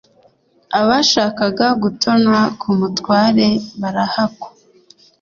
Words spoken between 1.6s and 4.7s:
gutona ku mutware barahakwa.